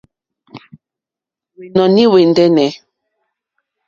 Hwɛ̀nɔ̀ní 1.55 2.03
hwɛ̀ 2.09 2.23
ndɛ́nɛ̀. 2.29 2.69